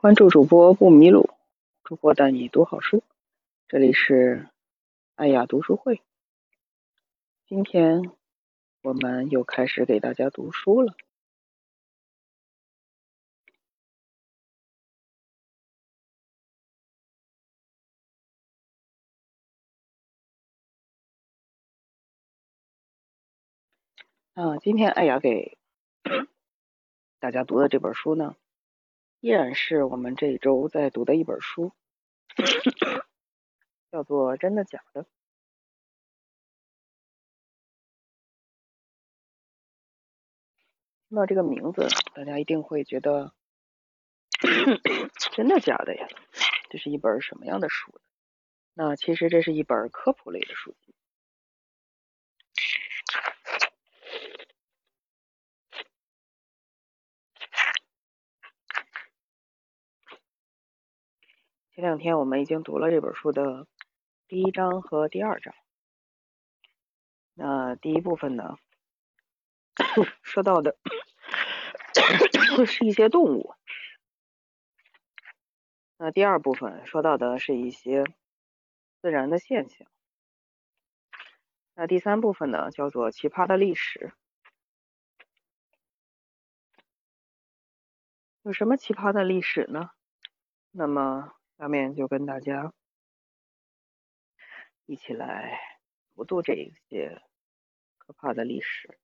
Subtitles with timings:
[0.00, 1.28] 关注主播不迷路，
[1.84, 3.04] 主播带你读好书。
[3.68, 4.48] 这里是
[5.14, 6.00] 爱雅读书会，
[7.46, 8.10] 今天
[8.80, 10.94] 我们又开始给大家读书了。
[24.32, 25.58] 啊，今天爱雅给
[27.18, 28.34] 大家读的这本书呢？
[29.20, 31.72] 依然是我们这一周在读的一本书，
[33.92, 35.04] 叫做《真的假的》。
[41.08, 43.34] 听到这个名字，大家一定会觉得
[45.34, 46.08] 真的假的呀？
[46.70, 48.00] 这是一本什么样的书？
[48.72, 50.94] 那其实这是一本科普类的书籍。
[61.80, 63.66] 前两天我们已经读了这本书的
[64.28, 65.54] 第一章和第二章。
[67.32, 68.58] 那第一部分呢，
[70.22, 70.76] 说到的
[72.66, 73.54] 是一些动物；
[75.96, 78.04] 那第二部分说到的是一些
[79.00, 79.88] 自然的现象；
[81.72, 84.12] 那第三部分呢，叫做奇葩的历史。
[88.42, 89.92] 有什么奇葩的历史呢？
[90.72, 91.39] 那么。
[91.60, 92.72] 下面就跟大家
[94.86, 95.60] 一起来
[96.14, 97.20] 读读这一些
[97.98, 98.98] 可怕的历史。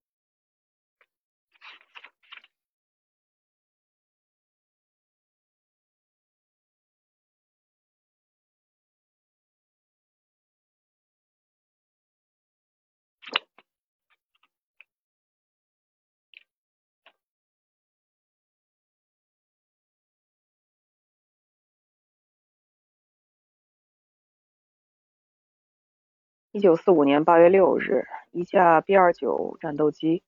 [26.57, 30.23] 一九四五年八月六日，一架 B 二九战斗机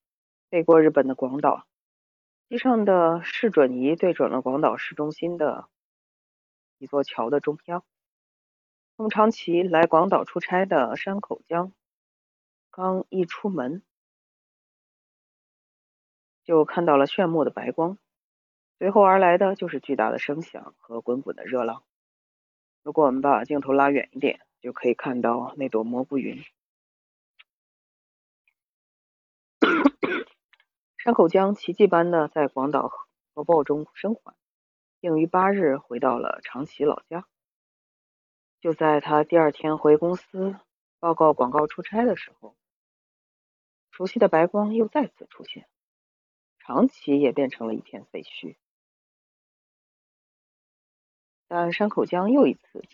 [0.50, 1.66] 飞过日本的广岛，
[2.50, 5.70] 机上的视准仪对准了广岛市中心的
[6.76, 7.82] 一座桥的中央。
[8.98, 11.72] 从长崎来广岛出差的山口江
[12.70, 13.82] 刚一出门，
[16.44, 17.96] 就看到了炫目的白光，
[18.76, 21.84] 随后而来的就是巨大的声响和滚滚的热浪。
[22.82, 24.47] 如果我们把镜头拉远一点。
[24.60, 26.44] 就可以看到那朵蘑菇云。
[30.98, 32.92] 山口江奇迹般的在广岛
[33.34, 34.34] 核爆中生还，
[35.00, 37.26] 并于八日回到了长崎老家。
[38.60, 40.58] 就在他第二天回公司
[40.98, 42.56] 报告广告出差的时候，
[43.90, 45.68] 熟悉的白光又再次出现，
[46.58, 48.56] 长崎也变成了一片废墟。
[51.46, 52.84] 但山口江又一次。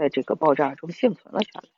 [0.00, 1.68] 在这个爆炸中幸存了下来，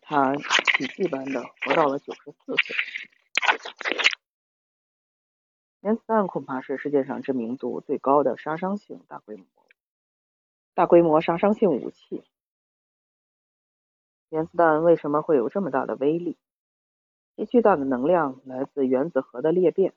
[0.00, 2.76] 他奇迹般的活到了九十四岁。
[5.80, 9.44] 原子弹恐怕是世界上知名度最高的杀伤性大规模
[10.72, 12.22] 大规模杀伤性武器。
[14.28, 16.38] 原子弹为什么会有这么大的威力？
[17.34, 19.94] 其巨大的能量来自原子核的裂变。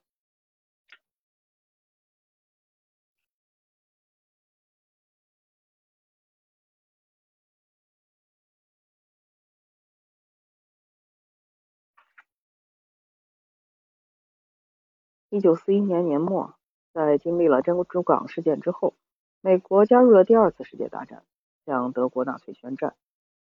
[15.30, 16.56] 一九四一年年末，
[16.94, 18.94] 在经历了珍珠港事件之后，
[19.42, 21.26] 美国加入了第二次世界大战，
[21.66, 22.96] 向德国纳粹宣战。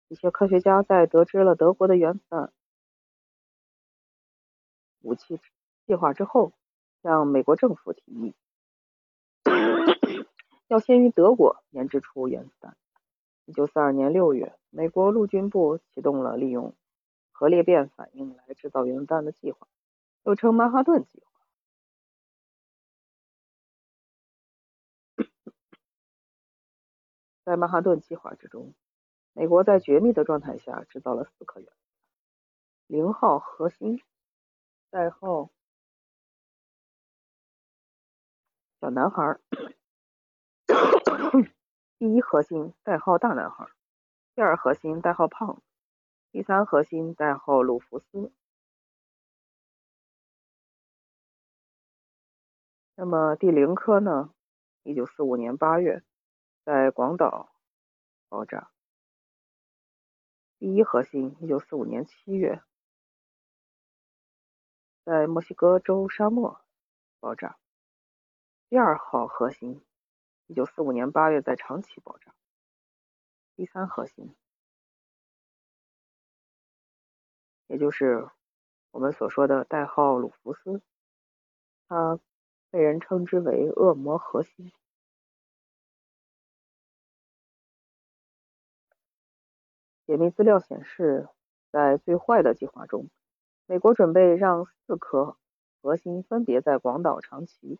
[0.07, 2.51] 一些科学家在得知了德国的原子弹
[5.01, 5.40] 武器
[5.85, 6.53] 计划之后，
[7.03, 8.34] 向美国政府提议，
[10.68, 12.75] 要先于德国研制出原子弹。
[13.45, 16.74] 一九四二年六月，美国陆军部启动了利用
[17.31, 19.68] 核裂变反应来制造原子弹的计划，
[20.24, 21.34] 又称曼哈顿计划。
[27.45, 28.74] 在曼哈顿计划之中，
[29.33, 31.75] 美国在绝密的状态下制造了四颗原子
[32.88, 34.01] 弹：零号核心
[34.89, 35.51] 代号
[38.81, 39.39] 小男孩，
[42.00, 43.69] 第一核心代号大男孩，
[44.33, 45.62] 第二核心代号胖子，
[46.31, 48.31] 第三核心代号鲁弗斯。
[52.95, 54.33] 那么第零颗呢？
[54.81, 56.03] 一九四五年八月。
[56.65, 57.53] 在广岛
[58.27, 58.71] 爆炸。
[60.57, 62.63] 第一核心，一九四五年七月，
[65.03, 66.59] 在墨西哥州沙漠
[67.19, 67.59] 爆炸。
[68.67, 69.85] 第二号核心，
[70.47, 72.33] 一九四五年八月在长崎爆炸。
[73.56, 74.35] 第三核心，
[77.68, 78.27] 也就是
[78.89, 80.81] 我们所说的代号鲁福斯，
[81.88, 82.19] 它
[82.71, 84.71] 被人称之为“恶魔核心”。
[90.06, 91.28] 解密资料显示，
[91.72, 93.10] 在最坏的计划中，
[93.66, 95.36] 美国准备让四颗
[95.81, 97.80] 核心分别在广岛、长崎、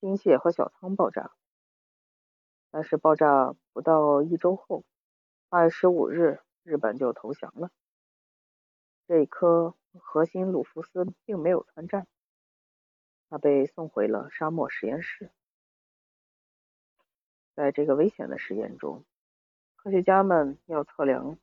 [0.00, 1.32] 新泻和小仓爆炸。
[2.70, 4.84] 但是爆炸不到一周后，
[5.50, 7.70] 八月十五日，日本就投降了。
[9.06, 12.06] 这一颗核心鲁夫斯并没有参战，
[13.28, 15.30] 他被送回了沙漠实验室。
[17.54, 19.04] 在这个危险的实验中，
[19.76, 21.38] 科学家们要测量。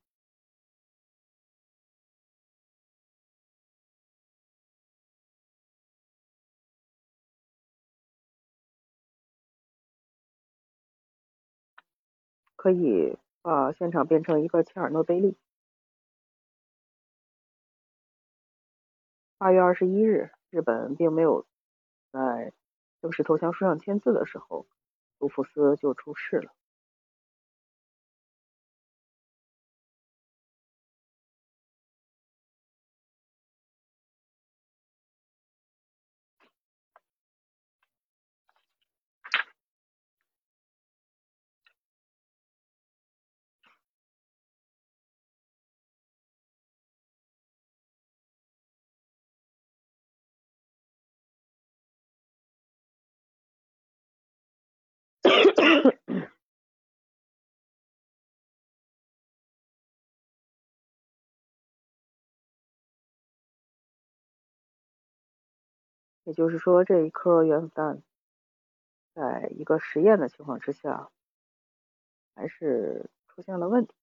[12.63, 15.35] 可以把现场变成一个切尔诺贝利。
[19.37, 21.45] 八月二十一日，日本并没有
[22.13, 22.53] 在
[23.01, 24.65] 正式投降书上签字的时候，
[25.19, 26.53] 卢福斯就出事了。
[66.25, 68.01] 也就是说，这一颗原子弹
[69.15, 71.09] 在一个实验的情况之下，
[72.35, 73.93] 还是出现了问题。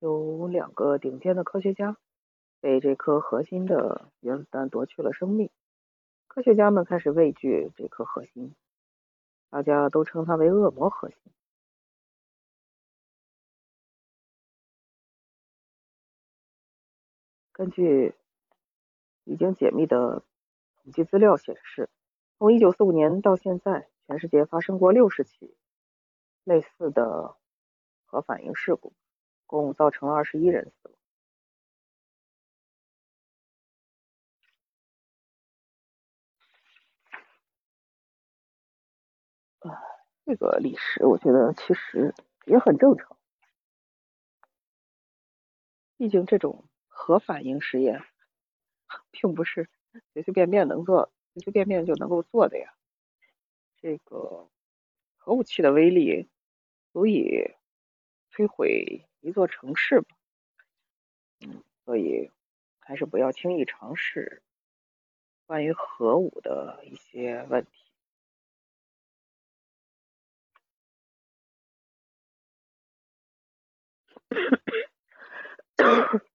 [0.00, 1.98] 有两个顶尖的科学家
[2.58, 5.50] 被这颗核心的原子弹夺去了生命，
[6.26, 8.54] 科学家们开始畏惧这颗核心，
[9.50, 11.18] 大家都称它为“恶魔核心”。
[17.52, 18.14] 根据
[19.24, 20.22] 已经解密的
[20.82, 21.90] 统计资料显示，
[22.38, 25.54] 从1945年到现在，全世界发生过60起
[26.44, 27.36] 类似的
[28.06, 28.94] 核反应事故。
[29.50, 30.94] 共造成了二十一人死亡。
[39.72, 39.82] 啊，
[40.24, 42.14] 这个历史我觉得其实
[42.46, 43.16] 也很正常，
[45.96, 48.04] 毕竟这种核反应实验
[49.10, 49.68] 并不是
[50.12, 52.72] 随随便便能做、随随便便就能够做的呀。
[53.82, 54.48] 这个
[55.16, 56.30] 核武器的威力
[56.92, 57.50] 足以
[58.30, 59.09] 摧毁。
[59.22, 60.16] 一座城市吧，
[61.40, 62.30] 嗯，所以
[62.80, 64.42] 还是不要轻易尝试
[65.50, 67.70] 关于核武的一些问题。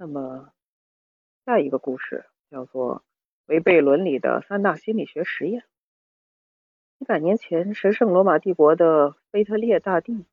[0.00, 0.52] 那么，
[1.44, 3.02] 下一个故事叫做
[3.46, 5.64] 违背伦理的三大心理学实验。
[6.98, 10.24] 一百年前，神圣罗马帝国的腓特烈大帝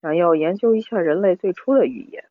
[0.00, 2.30] 想要研究一下人类最初的语言。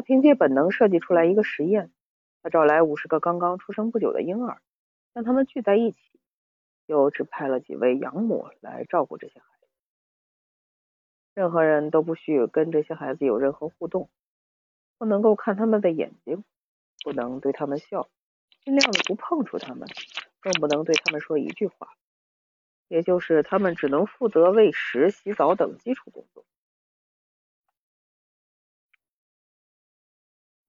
[0.00, 1.92] 他凭借本能设计出来一个实验，
[2.42, 4.62] 他找来五十个刚刚出生不久的婴儿，
[5.12, 5.98] 让他们聚在一起，
[6.86, 9.66] 又只派了几位养母来照顾这些孩子。
[11.34, 14.08] 任何人都不许跟这些孩子有任何互动，
[14.96, 16.44] 不能够看他们的眼睛，
[17.04, 18.08] 不能对他们笑，
[18.64, 19.86] 尽量的不碰触他们，
[20.40, 21.90] 更不能对他们说一句话。
[22.88, 26.46] 也就是他们只能负责喂食、洗澡等基础工作。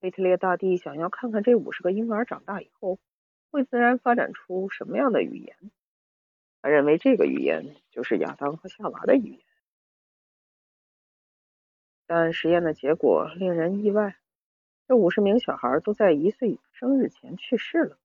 [0.02, 2.98] 贝特列大帝想要看看这五十个婴儿长大以后
[3.52, 5.56] 会自然发展出什么样的语言。
[6.64, 9.40] 他认为这个语言就是亚当和夏娃的语言。
[12.08, 14.18] 但实验的结果令人意外，
[14.88, 18.00] 这五十名小孩都在一岁生日前去世了。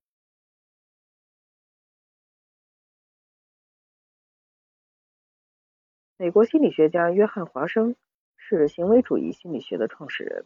[6.18, 7.96] 美国心理学家约翰·华生
[8.36, 10.44] 是行为主义心理学的创始人。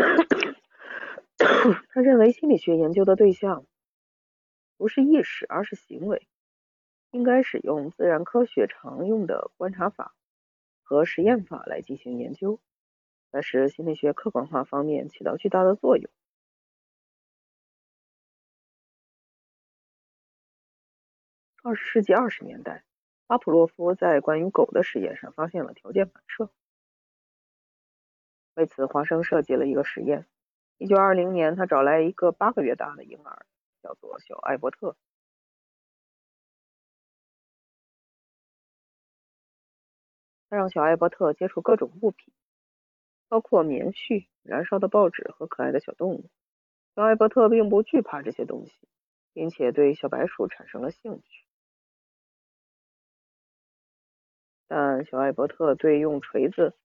[1.90, 3.66] 他认为心理学研究的对象
[4.76, 6.28] 不是意识，而是行为，
[7.10, 10.14] 应该使用自然科学常用的观察法
[10.82, 12.60] 和实验法来进行研究，
[13.30, 16.10] 在使心理学客观化方面起到巨大的作用。
[21.62, 22.84] 二十世纪二十年代。
[23.26, 26.50] 巴甫洛夫在关于狗的实验上发现了条件反射，
[28.60, 30.26] 为此华生设计了一个实验。
[30.76, 33.46] 一九二零年，他找来一个八个月大的婴儿，
[33.82, 34.98] 叫做小艾伯特，
[40.50, 42.34] 他让小艾伯特接触各种物品，
[43.28, 46.28] 包括棉絮、燃烧的报纸和可爱的小动物。
[46.94, 48.74] 小艾伯特并不惧怕这些东西，
[49.32, 51.46] 并且对小白鼠产生了兴趣。
[54.68, 56.76] 但小艾伯特对用锤子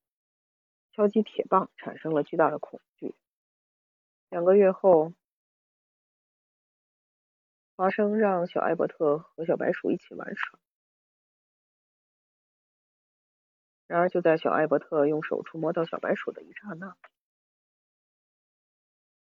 [0.96, 3.14] 敲击铁棒产生了巨大的恐惧。
[4.30, 5.12] 两个月后，
[7.75, 10.58] 华生让小艾伯特和小白鼠一起玩耍。
[13.88, 16.96] 然而，就在小艾伯特用手触摸到小白鼠的一刹那，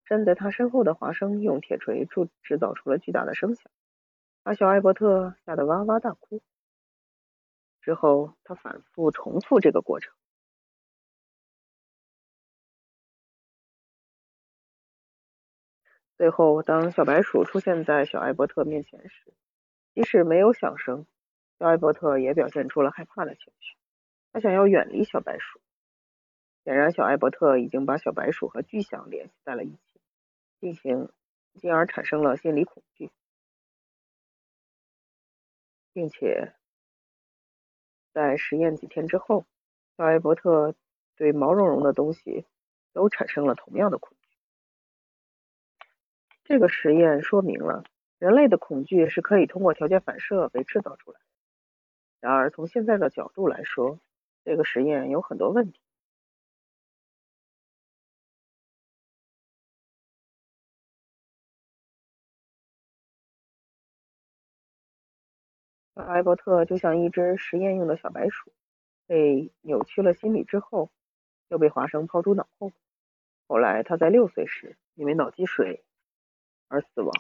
[0.06, 3.72] 站在他身后的华生用铁锤铸制造出了巨大的声响，
[4.42, 6.42] 把小艾伯特吓得哇哇大哭。
[7.80, 10.19] 之后，他反复重复这个过程。
[16.20, 19.34] 最后，当小白鼠出现在小艾伯特面前时，
[19.94, 21.06] 即使没有响声，
[21.58, 23.78] 小艾伯特也表现出了害怕的情绪。
[24.34, 25.62] 他想要远离小白鼠。
[26.66, 30.02] 显然，小艾伯特已经把小白鼠和巨响联系在了一起，
[30.60, 31.10] 进行，
[31.56, 33.10] 进而产生了心理恐惧，
[35.94, 36.54] 并且。
[38.12, 39.46] 在实验几天之后，
[39.96, 40.76] 小艾伯特
[41.16, 42.46] 对毛茸茸的东西
[42.92, 44.19] 都产生了同样的恐惧。
[46.50, 47.84] 这个实验说明了
[48.18, 51.20] 人类的恐惧是可以通过条件反射被制造出来。
[52.20, 54.00] 然而，从现在的角度来说，
[54.44, 55.80] 这个实验有很多问题。
[65.94, 68.52] 艾伯特就像一只实验用的小白鼠，
[69.06, 70.90] 被扭曲了心理之后，
[71.50, 72.72] 又被华生抛诸脑后。
[73.48, 75.84] 后来他在六岁时因为脑积水
[76.70, 77.14] 而死亡。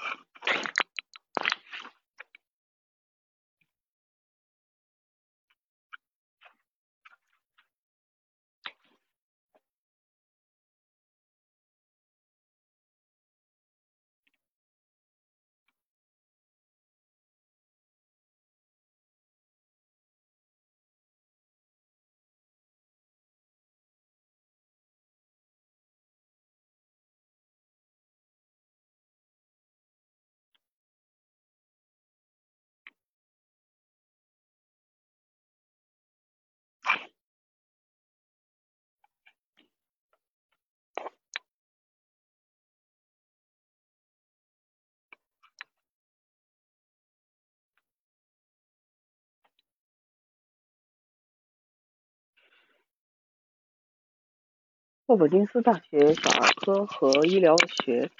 [55.09, 58.11] 霍普金斯大学小儿科和医疗学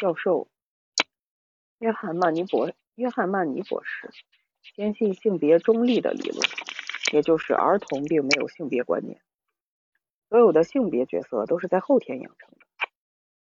[0.00, 0.46] 教授
[1.80, 4.08] 约翰曼尼博约翰曼尼博士
[4.76, 6.40] 坚信性别中立的理论，
[7.12, 9.20] 也就是儿童并没有性别观念，
[10.28, 12.58] 所有的性别角色都是在后天养成的。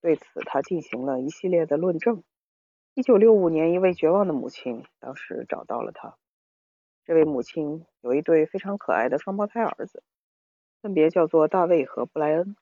[0.01, 2.23] 对此，他进行了一系列的论证。
[2.95, 6.17] 一九六五年，一位绝望的母亲当时找到了他。
[7.05, 10.05] 这位母亲有一对非常可爱的双胞胎儿子。
[10.85, 12.57] 分别叫做大卫和布莱恩，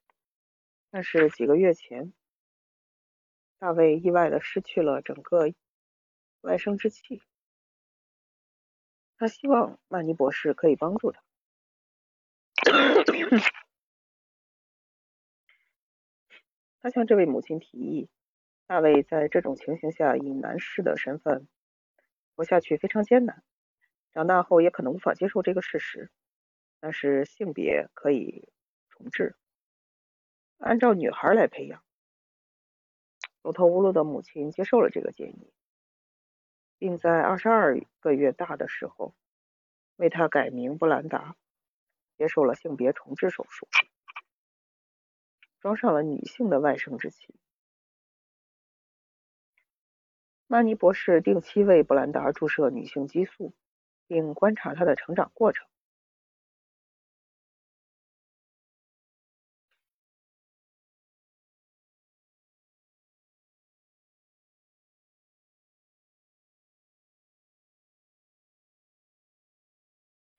[0.92, 2.12] 但是几个月前，
[3.58, 5.52] 大卫意外的失去了整个
[6.42, 7.20] 外生殖器。
[9.16, 11.20] 他希望曼尼博士可以帮助他。
[16.80, 18.08] 他向这位母亲提议，
[18.68, 21.48] 大卫在这种情形下以男士的身份
[22.36, 23.42] 活下去非常艰难，
[24.12, 26.12] 长大后也可能无法接受这个事实。
[26.82, 28.48] 但是性别可以
[28.88, 29.36] 重置，
[30.58, 31.80] 按照女孩来培养。
[33.40, 35.52] 走投无路的母亲接受了这个建议，
[36.78, 39.14] 并在二十二个月大的时候
[39.94, 41.36] 为他改名布兰达，
[42.18, 43.68] 接受了性别重置手术。
[45.60, 47.32] 装上了女性的外生殖器。
[50.48, 53.54] 曼尼博士定期为布兰达注射女性激素，
[54.08, 55.68] 并观察她的成长过程。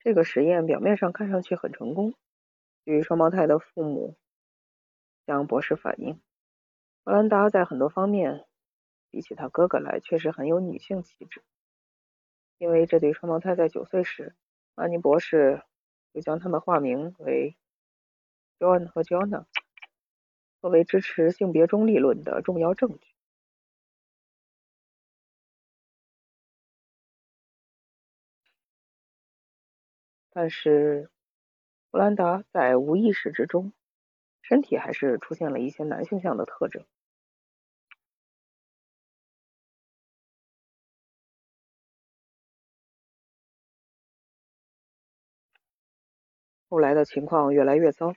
[0.04, 2.14] 这个实验表面上看上去很成功。
[2.86, 4.18] 据双胞胎的父母。
[5.26, 6.20] 向博士反映，
[7.06, 8.46] 布兰达在很多方面
[9.10, 11.42] 比起他哥哥来，确实很有女性气质。
[12.58, 14.36] 因为这对双胞胎在九岁时，
[14.76, 15.64] 安妮博士
[16.14, 17.56] 就将他们化名为
[18.60, 19.46] John 和 Jonna，
[20.60, 23.13] 作为支持性别中立论的重要证据。
[30.36, 31.12] 但是，
[31.92, 33.72] 布兰达在无意识之中。
[34.42, 36.84] 身体还是出现了一些男性向的特征。
[46.72, 48.14] 后来的情况越来越糟。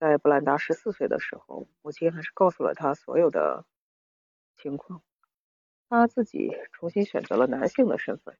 [0.00, 3.64] 在布兰达十四岁的时候，母亲还是告诉了他所有的
[4.56, 5.02] 情况。
[5.88, 8.36] 他自己重新选择了男性的身份。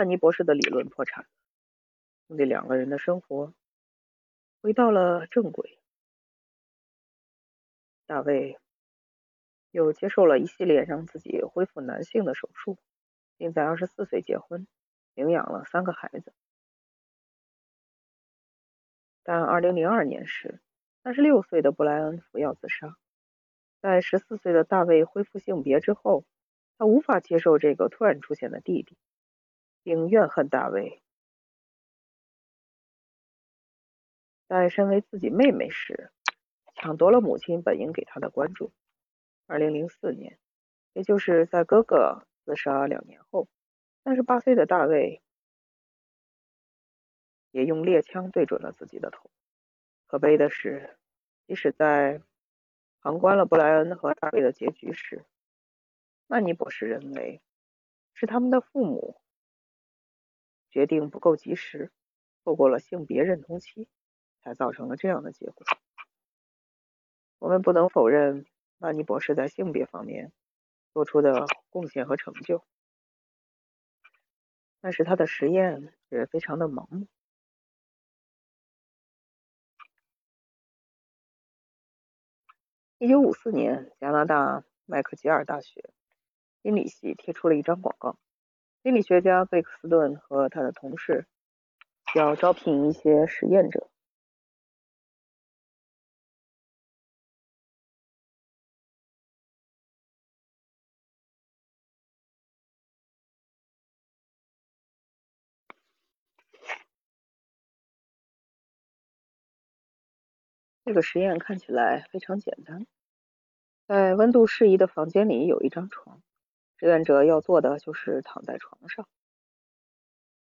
[0.00, 1.28] 范尼博士的理论破产了。
[2.26, 3.52] 兄弟两个人的生活
[4.62, 5.78] 回到了正轨。
[8.06, 8.58] 大卫
[9.70, 12.78] 又接受了一系列让自己恢复男性的手术，
[13.36, 14.66] 并在二十四岁结婚，
[15.12, 16.32] 领养了三个孩子。
[19.22, 20.62] 但二零零二年时，
[21.02, 22.96] 三十六岁的布莱恩服药自杀。
[23.82, 26.24] 在十四岁的大卫恢复性别之后，
[26.78, 28.96] 他无法接受这个突然出现的弟弟，
[29.82, 31.02] 并怨恨大卫。
[34.48, 36.10] 在身为自己妹妹时，
[36.74, 38.72] 抢夺了母亲本应给她的关注。
[39.46, 40.38] 二零零四年，
[40.92, 43.48] 也就是在哥哥自杀两年后，
[44.02, 45.22] 三十八岁的大卫
[47.50, 49.30] 也用猎枪对准了自己的头。
[50.06, 50.96] 可悲的是，
[51.46, 52.20] 即使在
[53.00, 55.24] 旁观了布莱恩和大卫的结局时，
[56.26, 57.40] 曼尼博士认为
[58.14, 59.19] 是他们的父母
[60.70, 61.90] 决定不够及时，
[62.42, 63.88] 错过了性别认同期。
[64.42, 65.66] 才造成了这样的结果。
[67.38, 68.46] 我们不能否认
[68.78, 70.32] 曼尼博士在性别方面
[70.94, 72.64] 做出的贡献和成就，
[74.80, 77.06] 但是他的实验是非常的盲目。
[82.96, 85.90] 一九五四年，加拿大麦克吉尔大学
[86.62, 88.18] 心理系贴出了一张广告，
[88.82, 91.26] 心理学家贝克斯顿和他的同事
[92.14, 93.90] 要招聘一些实验者。
[110.86, 112.86] 这个实验看起来非常简单，
[113.86, 116.20] 在温度适宜的房间里有一张床，
[116.80, 119.06] 志愿者要做的就是躺在床上。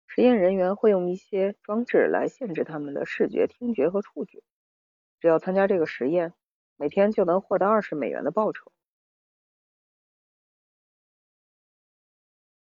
[0.07, 4.41] 实验人员会用一些装置来限制他们的视觉、听觉和触觉。
[5.19, 6.33] 只要参加这个实验，
[6.77, 8.71] 每天就能获得二十美元的报酬。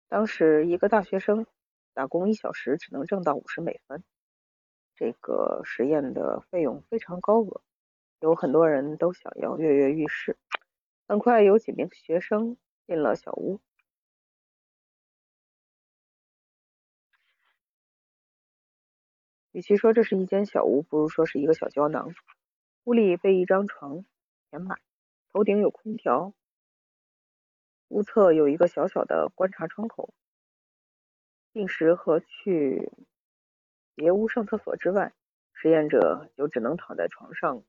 [0.09, 1.46] 当时一个大学生
[1.94, 4.05] 打工一小时只能挣到五十美分。
[4.94, 7.62] 这个实验的费用非常高额，
[8.20, 10.37] 有很多人都想要跃跃欲试。
[11.09, 13.61] 很快，有几名学生进了小屋。
[19.53, 22.12] 与其说这是一间小屋，不如说是一个小胶囊。
[22.85, 24.05] 屋里被一张床
[24.51, 24.81] 填满，
[25.33, 26.35] 头顶有空调，
[27.88, 30.12] 屋侧有一个小小的观察窗口。
[31.53, 32.92] 进食和去。
[33.94, 35.14] 别屋上厕所之外，
[35.53, 37.62] 实验者就只能躺在床上。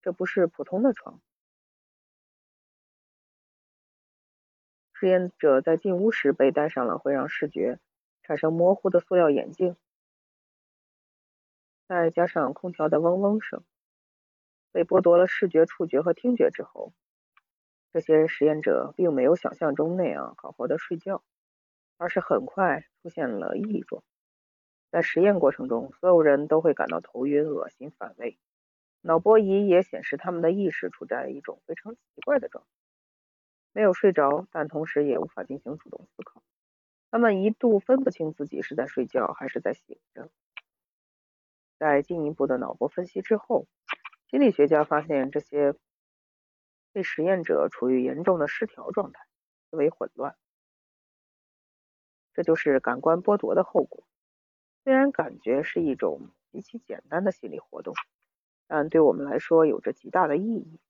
[0.00, 1.20] 这不是普通的床。
[4.98, 7.78] 实验者在进屋时被戴上了会让视觉
[8.22, 9.76] 产生模糊的塑料眼镜。
[11.86, 13.62] 再加上空调的嗡嗡声，
[14.72, 16.94] 被剥夺了视觉、触觉和听觉之后，
[17.92, 21.22] 这些实验者并没有想象中那样好好的睡觉，
[21.98, 24.02] 而是很快出现了异状。
[24.90, 28.38] 在实验过程中，所有人都会感到头晕、恶心、反胃。
[29.02, 32.70] 脑波仪也显示他们的意识处在一种非常奇怪的状态，
[33.76, 36.42] 没有睡着，但同时也无法进行主动思考。
[37.10, 40.30] 他们一度分不清自己是在睡觉还是在醒着。
[41.76, 43.66] 在进一步的脑波分析之后，
[44.30, 45.74] 心理学家发现这些
[46.94, 49.26] 被实验者处于严重的失调状态，
[49.68, 50.36] 思维混乱。
[52.32, 54.04] 这就是感官剥夺的后果。
[54.84, 57.92] 虽然感觉是一种极其简单的心理活动，
[58.66, 60.80] 但对我们来说有着极大的意义。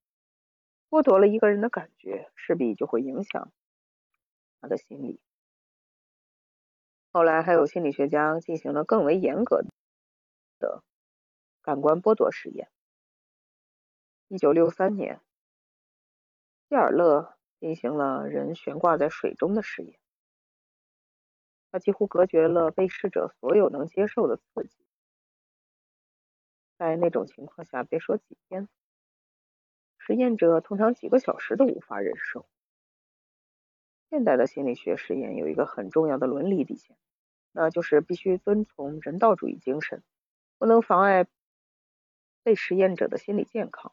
[0.88, 3.52] 剥夺了一个人的感觉，势必就会影响
[4.60, 5.20] 他的心理。
[7.12, 9.64] 后来还有心理学家进行了更为严格
[10.58, 10.82] 的
[11.62, 12.70] 感官剥夺实验。
[14.28, 15.20] 一九六三年，
[16.68, 19.98] 希尔勒进行了人悬挂在水中的实验。
[21.70, 24.84] 他几乎隔绝了被试者所有能接受的刺激，
[26.78, 28.68] 在那种情况下，别说几天，
[30.06, 32.46] 实验者通常几个小时都无法忍受。
[34.08, 36.96] 现代的心理学实验有一个很重要的伦理底线，
[37.50, 40.04] 那就是必须遵从人道主义精神，
[40.58, 41.26] 不能妨碍
[42.44, 43.92] 被实验者的心理健康。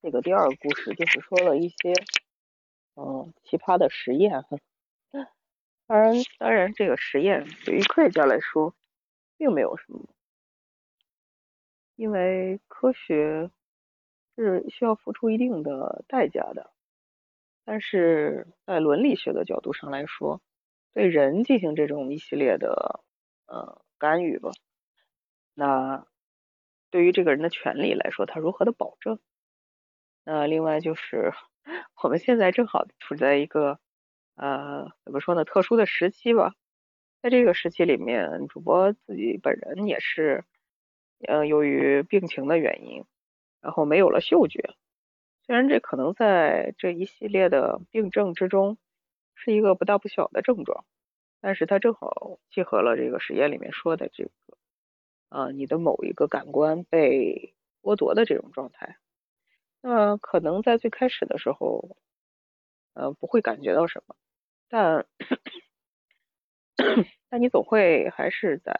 [0.00, 1.92] 这个第二个故事就是说了一些，
[2.96, 4.44] 嗯，奇葩的实验。
[5.86, 8.74] 当然，当然，这个实验对于科学家来说
[9.36, 10.08] 并没有什么，
[11.96, 13.50] 因为科学
[14.36, 16.72] 是需要付出一定的代价的。
[17.64, 20.40] 但是在伦理学的角度上来说，
[20.94, 23.04] 对人进行这种一系列的
[23.46, 24.50] 呃干预吧，
[25.54, 26.06] 那
[26.90, 29.20] 对于这个人的权利来说，他如何的保证？
[30.24, 31.32] 那另外就是
[32.02, 33.78] 我们现在正好处在一个
[34.36, 36.54] 呃怎么说呢特殊的时期吧，
[37.22, 40.44] 在这个时期里面，主播自己本人也是
[41.26, 43.04] 呃由于病情的原因，
[43.60, 44.74] 然后没有了嗅觉。
[45.44, 48.78] 虽然这可能在这一系列的病症之中
[49.34, 50.84] 是一个不大不小的症状，
[51.40, 54.30] 但是它正好契合了这个实验里面说的这个
[55.28, 58.98] 呃你的某一个感官被剥夺的这种状态。
[59.88, 61.96] 那可能在最开始的时候，
[62.94, 64.16] 呃，不会感觉到什么，
[64.68, 65.06] 但
[67.28, 68.74] 但你总会还是在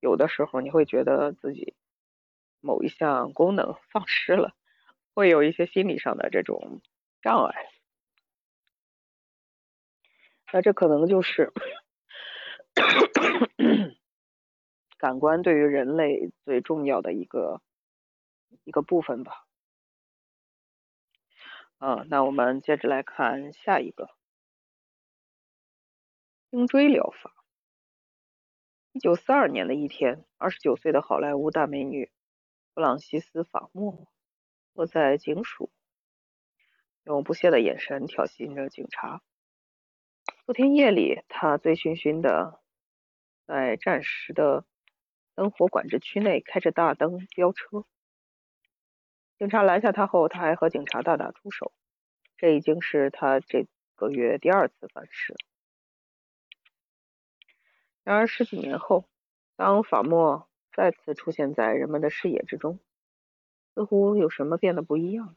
[0.00, 1.74] 有的时候，你会觉得自己
[2.60, 4.52] 某一项功能 丧失了，
[5.14, 6.80] 会有一些心理上的这种
[7.22, 7.54] 障碍。
[10.52, 11.52] 那这可能就是
[14.98, 17.60] 感官对于人类最重要的一个
[18.64, 19.43] 一个部分吧。
[21.86, 24.08] 嗯，那我们接着来看下一个
[26.50, 27.34] 颈椎疗法。
[28.92, 32.10] 一九四二年的一天，二十九岁的好莱坞大美女
[32.72, 34.08] 弗朗西斯·法莫
[34.72, 35.70] 坐在警署，
[37.02, 39.20] 用不屑的眼神挑衅着警察。
[40.46, 42.62] 昨天夜里，她醉醺醺的
[43.46, 44.64] 在暂时的
[45.34, 47.84] 灯火管制区内开着大灯飙车。
[49.44, 51.70] 警察拦下他后，他还和警察大打出手。
[52.38, 55.36] 这已经是他这个月第二次犯事。
[58.04, 59.06] 然而十几年后，
[59.54, 62.80] 当法莫再次出现在人们的视野之中，
[63.74, 65.36] 似乎有什么变得不一样了。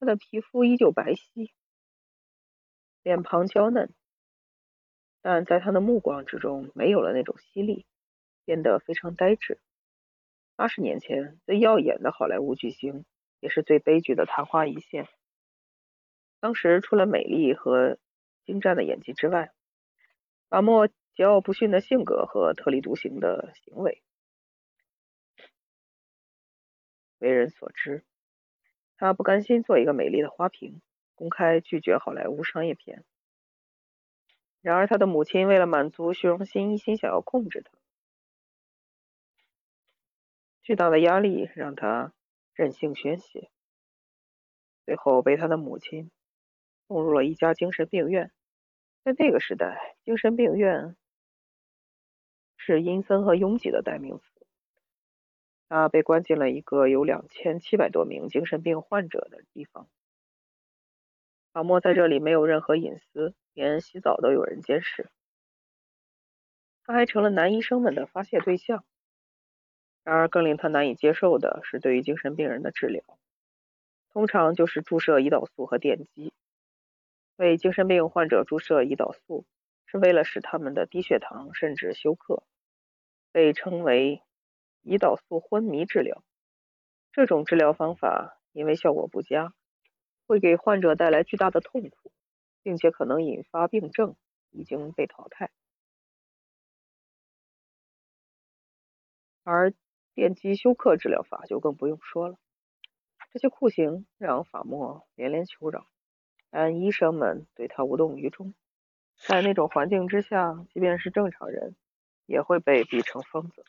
[0.00, 1.52] 他的皮肤依旧白皙，
[3.04, 3.94] 脸庞娇嫩，
[5.22, 7.86] 但在他的目光之中没有了那种犀利，
[8.44, 9.60] 变得非常呆滞。
[10.56, 13.04] 八十年前最耀眼的好莱坞巨星。
[13.40, 15.08] 也是最悲剧的昙花一现。
[16.38, 17.98] 当时除了美丽和
[18.44, 19.52] 精湛的演技之外，
[20.48, 24.02] 法莫桀骜不驯的性格和特立独行的行为
[27.18, 28.04] 为人所知。
[28.96, 30.80] 他不甘心做一个美丽的花瓶，
[31.14, 33.04] 公开拒绝好莱坞商业片。
[34.62, 37.72] 然而，他的母亲为了满足虚荣心，一心想要控制他。
[40.62, 42.12] 巨大的压力让他。
[42.60, 43.50] 任性宣泄，
[44.84, 46.10] 最后被他的母亲
[46.86, 48.30] 送入了一家精神病院。
[49.02, 50.94] 在那个时代，精神病院
[52.58, 54.46] 是阴森和拥挤的代名词。
[55.70, 59.88] 他被关进了一个有两千七百多名精神病患者的地方。
[61.52, 65.08] 法莫在这里没有任何隐私，连洗澡都有人监视。
[66.84, 68.84] 他还成了男医生们的发泄对象。
[70.02, 73.02] 然而，更令他难以接受的是，对于精神病人的治疗，
[74.12, 76.32] 通常就是注射胰岛素和电击。
[77.36, 79.44] 为精神病患者注射胰岛素，
[79.86, 82.42] 是为了使他们的低血糖甚至休克，
[83.32, 84.22] 被称为
[84.82, 86.22] 胰岛素昏迷治疗。
[87.12, 89.52] 这种治疗方法因为效果不佳，
[90.26, 92.12] 会给患者带来巨大的痛苦，
[92.62, 94.16] 并且可能引发病症，
[94.50, 95.50] 已经被淘汰。
[99.42, 99.72] 而
[100.20, 102.36] 电击休克治疗法就更不用说了。
[103.32, 105.86] 这些酷刑让法莫连连求饶。
[106.50, 108.52] 但医生们对他无动于衷，
[109.16, 111.74] 在那种环境之下，即便是正常人
[112.26, 113.64] 也会被逼成疯子。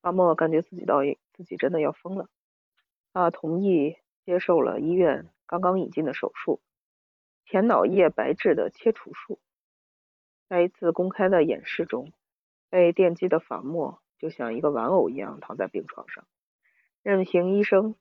[0.00, 1.00] 阿莫感觉自己到
[1.34, 2.30] 自己真的要疯了，
[3.12, 6.62] 他同意接受了医院刚刚引进的手术——
[7.44, 9.38] 前脑叶白质的切除术。
[10.48, 12.10] 在一次公开的演示中，
[12.72, 16.26] 被电击的法莫就像一个玩偶一样躺在病床上，
[17.02, 17.96] 任凭医生。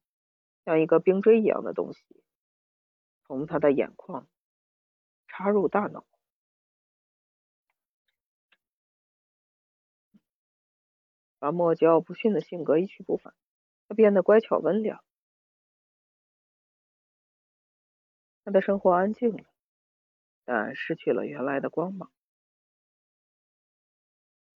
[0.64, 2.24] 像一个冰锥一样的东西，
[3.26, 4.28] 从他的眼眶
[5.28, 6.06] 插入大脑。
[11.40, 13.34] 法莫桀骜不驯的性格一去不返，
[13.88, 15.04] 他变得乖巧温良。
[18.46, 19.44] 他的生活安静了，
[20.46, 22.12] 但失去了原来的光芒。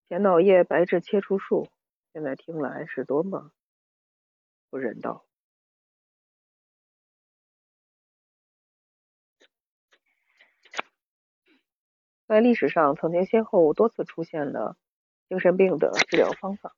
[0.08, 1.68] 前脑叶白质切除术
[2.12, 3.50] 现在听来是多么
[4.70, 5.24] 不人道！
[12.28, 14.76] 在历史上，曾经先后多次出现了
[15.28, 16.76] 精神病的治疗方法，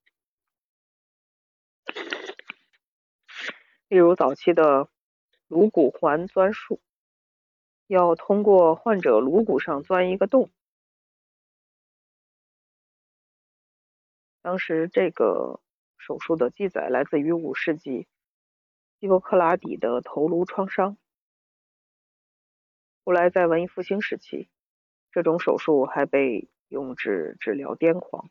[3.88, 4.88] 例如早期的
[5.48, 6.80] 颅骨环钻术，
[7.86, 10.50] 要通过患者颅骨上钻一个洞。
[14.42, 15.61] 当时这个
[15.96, 18.07] 手术的记载来自于五世纪
[19.01, 20.96] 希波克拉底的头颅创伤。
[23.05, 24.48] 后来在文艺复兴时期。
[25.11, 28.31] 这种手术还被用治治疗癫狂。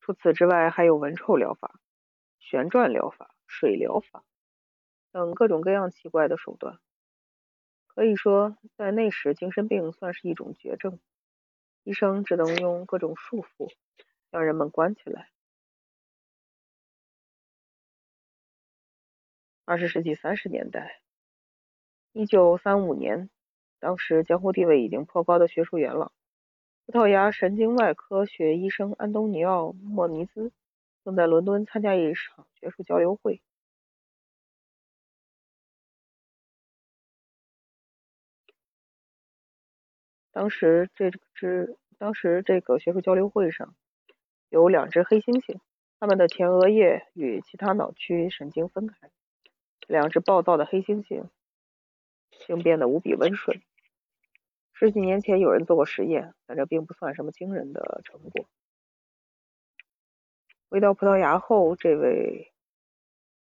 [0.00, 1.78] 除此之外，还有闻臭疗法、
[2.38, 4.24] 旋转疗法、水疗法
[5.12, 6.80] 等各种各样奇怪的手段。
[7.86, 10.98] 可以说，在那时，精神病算是一种绝症，
[11.90, 13.68] 医生只能用各种束缚
[14.30, 15.28] 将人们关起来。
[19.64, 21.00] 二十世纪三十年代，
[22.12, 23.28] 一九三五年。
[23.80, 26.12] 当时江湖地位已经颇高的学术元老、
[26.86, 30.52] 葡萄牙神经外科学医生安东尼奥·莫尼兹，
[31.04, 33.42] 正在伦敦参加一场学术交流会。
[40.32, 43.74] 当时这只，当时这个学术交流会上
[44.48, 45.58] 有两只黑猩猩，
[45.98, 49.10] 它们的前额叶与其他脑区神经分开。
[49.88, 51.28] 两只暴躁的黑猩猩
[52.30, 53.60] 性变得无比温顺。
[54.72, 58.46] 十几年前有人做过实验，但这并不算什么惊人的成果。
[60.68, 62.52] 回到葡萄牙后，这位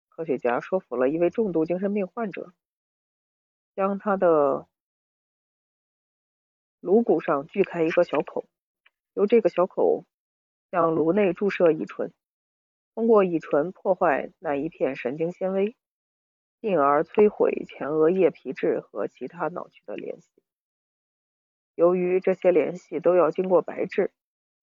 [0.09, 2.53] 科学家说服了一位重度精神病患者，
[3.75, 4.69] 将他的
[6.87, 8.47] 颅骨上锯开一个小口，
[9.13, 10.05] 由这个小口
[10.71, 12.13] 向颅内注射乙醇，
[12.95, 15.75] 通过乙醇破坏那一片神经纤维，
[16.61, 20.31] 进而摧毁前额叶皮质和其他脑区的联系。
[21.75, 24.13] 由于这些联系都要经过白质，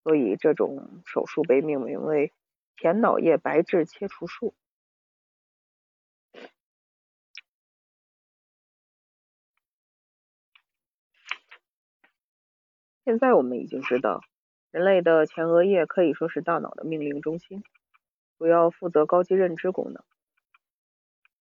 [0.02, 2.32] 所以这种手术被命名为
[2.78, 4.54] 前脑叶白质切除术。
[13.04, 14.22] 现在我们已经知道，
[14.70, 17.62] 人类的前额叶可以说是大脑的命令中心，
[18.38, 20.02] 主要负责高级认知功能。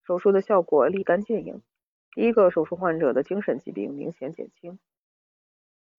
[0.04, 1.62] 手术的效果立竿见影，
[2.12, 4.80] 第一个手术患者的精神疾病明显减轻。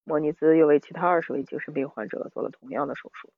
[0.03, 3.31] 莫尼兹又为其他二十位精神病患者做了同样的手术。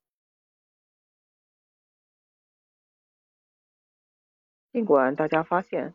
[4.71, 5.93] 尽管大家发现，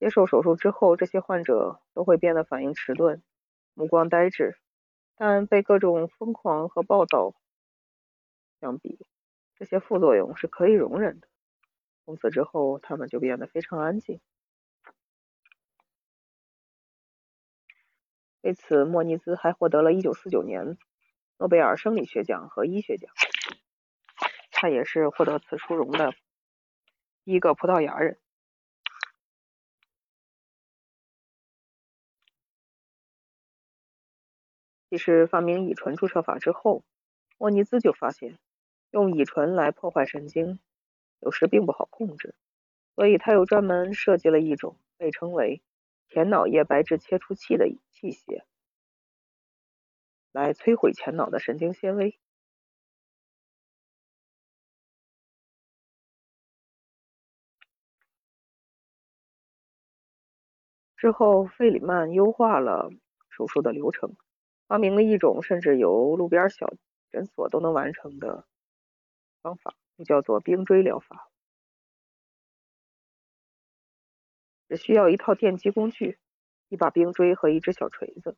[0.00, 3.22] 接受手术之后，这些患者都会变得反应迟钝、
[3.74, 4.58] 目光呆滞，
[5.16, 7.34] 但被各种疯狂和暴躁
[8.60, 9.06] 相比，
[9.54, 11.28] 这些副作用是可以容忍的。
[12.04, 14.20] 从此之后，他们就变得非常安静。
[18.42, 20.76] 为此，莫尼兹还获得了1949年
[21.38, 23.10] 诺贝尔生理学奖和医学奖。
[24.50, 26.12] 他也是获得此殊荣的
[27.24, 28.18] 第一个葡萄牙人。
[34.94, 36.84] 其实发明乙醇注射法之后，
[37.36, 38.38] 莫尼兹就发现
[38.92, 40.60] 用乙醇来破坏神经，
[41.18, 42.36] 有时并不好控制，
[42.94, 45.64] 所以他又专门设计了一种被称为
[46.06, 48.44] 前脑叶白质切除器的器械，
[50.30, 52.16] 来摧毁前脑的神经纤维。
[60.96, 62.92] 之后，费里曼优化了
[63.28, 64.14] 手术的流程。
[64.66, 66.72] 发明了一种甚至由路边小
[67.10, 68.46] 诊所都能完成的
[69.42, 71.30] 方法，就叫做冰锥疗法。
[74.68, 76.18] 只需要一套电击工具、
[76.68, 78.36] 一把冰锥和一只小锤子。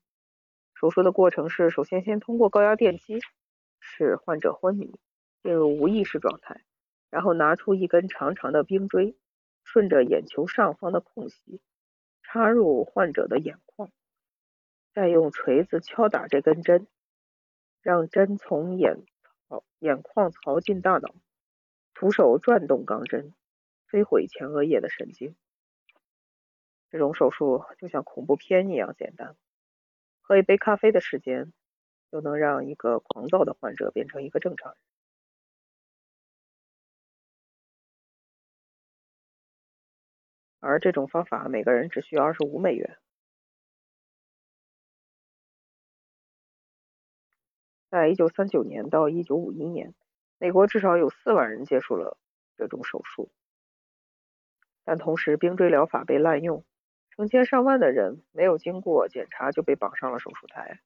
[0.74, 3.20] 手术的过程是：首先先通过高压电击
[3.78, 4.98] 使患者昏迷，
[5.42, 6.64] 进入无意识状态，
[7.08, 9.16] 然后拿出一根长长的冰锥，
[9.64, 11.60] 顺着眼球上方的空隙
[12.22, 13.90] 插入患者的眼眶。
[14.96, 16.86] 再用锤子敲打这根针，
[17.82, 19.04] 让针从眼
[19.46, 21.14] 槽眼眶槽进大脑。
[21.92, 23.34] 徒手转动钢针，
[23.90, 25.36] 摧毁前额叶的神经。
[26.88, 29.36] 这种手术就像恐怖片一样简单，
[30.22, 31.52] 喝一杯咖啡的时间
[32.10, 34.78] 就能让一个狂躁的患者变成一个正常人。
[40.60, 42.96] 而这种方法每个人只需要二十五美元。
[47.88, 49.94] 在1939年到1951年，
[50.38, 52.18] 美国至少有4万人接受了
[52.56, 53.30] 这种手术，
[54.84, 56.64] 但同时冰锥疗法被滥用，
[57.10, 60.80] 成千上万的人没有经过检查就被绑上了手术台。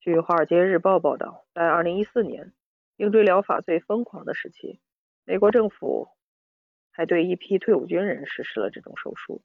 [0.00, 2.52] 据《华尔街日报》报道，在2014年
[2.96, 4.80] 冰锥疗法最疯狂的时期，
[5.24, 6.08] 美国政府
[6.90, 9.42] 还对一批退伍军人实施了这种手术，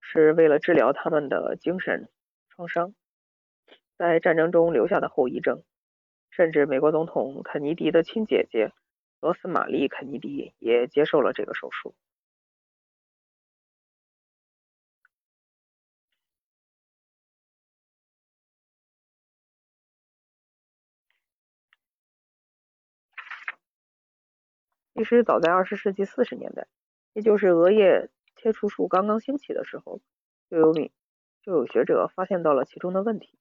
[0.00, 2.10] 是为了治疗他们的精神
[2.50, 2.94] 创伤。
[4.02, 5.62] 在战争中留下的后遗症，
[6.28, 8.72] 甚至美国总统肯尼迪的亲姐姐
[9.20, 11.94] 罗斯玛丽·肯尼迪也接受了这个手术。
[24.94, 26.66] 其实，早在二十世纪四十年代，
[27.12, 30.00] 也就是额叶切除术刚刚兴起的时候，
[30.50, 30.90] 就有米
[31.40, 33.38] 就有学者发现到了其中的问题。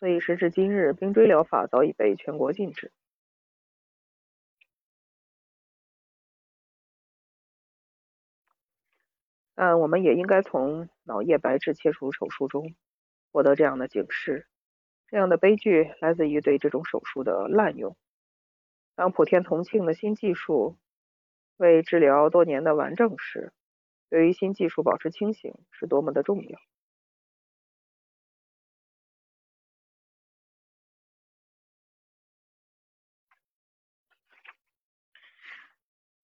[0.00, 2.92] 所以，时至今日，冰锥疗法早已被全国禁止。
[9.56, 12.76] 但我们也应该从脑叶白质切除手术中
[13.32, 14.46] 获得这样的警示：
[15.08, 17.96] 这样的悲剧来自于对这种手术的滥用。
[18.94, 20.78] 当普天同庆的新技术
[21.56, 23.52] 为治疗多年的顽症时，
[24.08, 26.60] 对于新技术保持清醒是多么的重要。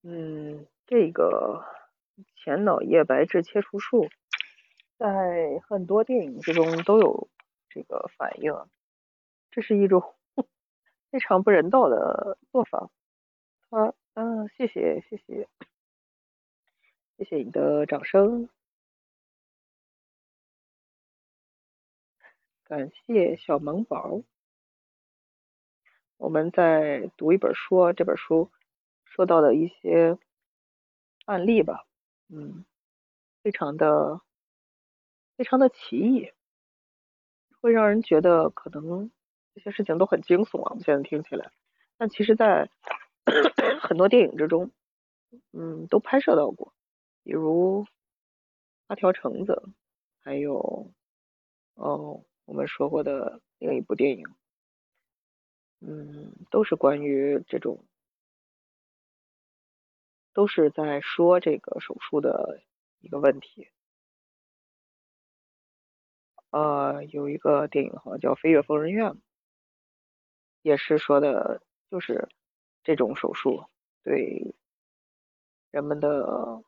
[0.06, 1.64] 嗯，这个
[2.36, 4.10] 前脑叶白质切除术
[4.98, 7.30] 在很多电影之中都有
[7.70, 8.54] 这个反应，
[9.50, 10.14] 这是一种
[11.10, 12.90] 非常不人道的做法。
[13.70, 15.48] 啊，嗯，谢谢，谢谢，
[17.16, 18.50] 谢谢你的掌声，
[22.64, 24.20] 感谢小萌宝。
[26.18, 28.50] 我们再读一本书，这本书。
[29.14, 30.18] 说到的一些
[31.24, 31.86] 案例吧，
[32.28, 32.64] 嗯，
[33.44, 34.20] 非常的
[35.36, 36.32] 非常的奇异，
[37.60, 39.12] 会让人觉得可能
[39.54, 40.70] 这些事情都很惊悚啊。
[40.70, 41.52] 我们现在听起来，
[41.96, 42.68] 但其实，在
[43.80, 44.72] 很多电影之中，
[45.52, 46.74] 嗯，都拍摄到过，
[47.22, 47.84] 比如
[48.88, 49.62] 《八条橙子》，
[50.24, 50.90] 还有
[51.74, 54.26] 哦，我们说过的另一部电影，
[55.78, 57.84] 嗯，都是关于这种。
[60.34, 62.60] 都是在说这个手术的
[63.00, 63.68] 一个问题。
[66.50, 69.10] 呃，有一个电影好像叫《飞越疯人院》，
[70.62, 72.28] 也是说的，就是
[72.82, 73.64] 这种手术
[74.02, 74.54] 对
[75.70, 76.62] 人们的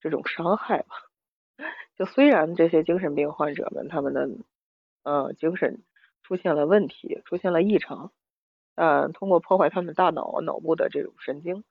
[0.00, 0.88] 这种伤害吧。
[1.96, 4.28] 就虽然这些精神病患者们他们的
[5.02, 5.82] 呃精神
[6.22, 8.12] 出现了问题，出现了异常。
[8.80, 11.64] 嗯，通过破坏他们大脑脑部的这种神经，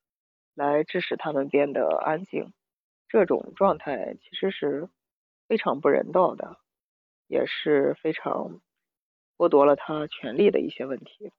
[0.56, 2.52] 来致使他们变得安静，
[3.08, 4.90] 这种状态其实是
[5.48, 6.58] 非常不人道的，
[7.28, 8.60] 也是非常
[9.38, 11.32] 剥夺了他权利的一些问题。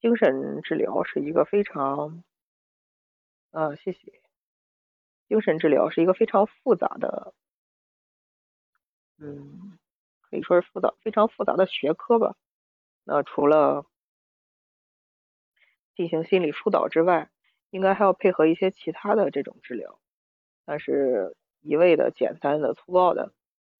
[0.00, 2.24] 精神治疗是一个非常，
[3.50, 4.22] 呃，谢谢。
[5.28, 7.34] 精神治疗是一个非常复杂的，
[9.18, 9.78] 嗯，
[10.22, 12.34] 可以说是复杂非常复杂的学科吧。
[13.04, 13.84] 那除了
[15.94, 17.30] 进行心理疏导之外，
[17.70, 19.98] 应该还要配合一些其他的这种治疗。
[20.64, 23.32] 但是，一味的、简单的、粗暴的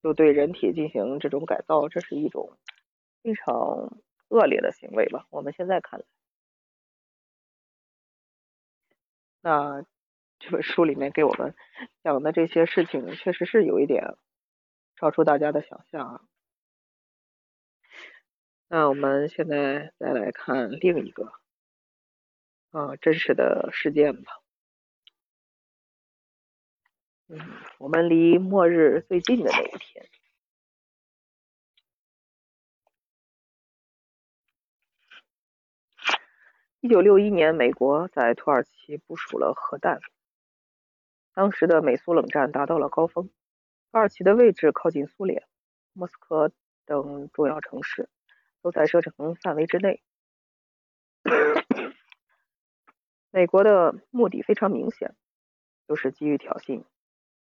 [0.03, 2.57] 就对人体进行这种改造，这是一种
[3.23, 3.99] 非常
[4.29, 5.27] 恶劣的行为吧？
[5.31, 6.07] 我们现在看来，
[9.41, 9.85] 那。
[10.45, 11.55] 这本书里面给我们
[12.03, 14.17] 讲的这些事情，确实是有一点
[14.97, 16.21] 超出大家的想象啊。
[18.67, 21.33] 那我们现在再来看另一个
[22.73, 24.33] 啊真实的事件吧。
[27.29, 27.39] 嗯，
[27.79, 30.09] 我们离末日最近的那一天，
[36.81, 40.01] 一九六一年，美国在土耳其部署了核弹。
[41.33, 43.29] 当时的美苏冷战达到了高峰，
[43.91, 45.47] 土耳其的位置靠近苏联，
[45.93, 46.51] 莫斯科
[46.85, 48.11] 等重要城市
[48.61, 50.03] 都在射程范围之内。
[53.35, 55.17] 美国的目的非常明显，
[55.89, 56.85] 就是基于挑衅，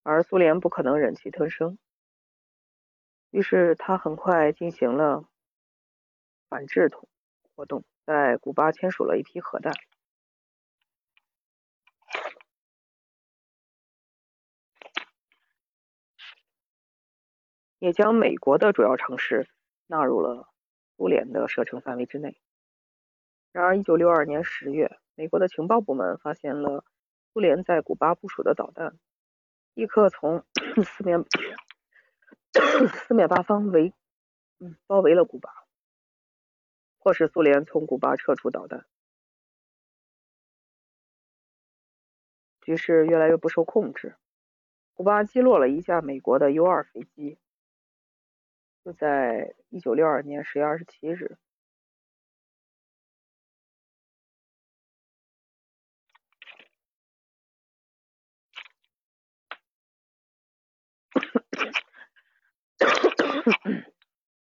[0.04, 1.76] 而苏联不可能忍气吞声，
[3.30, 5.28] 于是他很快进行了
[6.48, 6.88] 反制
[7.56, 9.74] 活动，在古巴签署了一批核弹。
[17.80, 19.50] 也将美国的主要城市
[19.88, 20.48] 纳入了
[20.96, 22.40] 苏联的射程范围之内。
[23.50, 26.84] 然而，1962年10月，美国的情报部门发现了
[27.32, 28.98] 苏联在古巴部署的导弹，
[29.74, 30.44] 立刻从
[30.84, 31.24] 四面
[33.06, 33.92] 四面八方围
[34.86, 35.50] 包围了古巴，
[36.98, 38.86] 迫使苏联从古巴撤出导弹，
[42.60, 44.16] 局势越来越不受控制。
[44.94, 47.38] 古巴击落了一架美国的 U-2 飞机。
[48.84, 51.38] 就在一九六二年十月二十七日，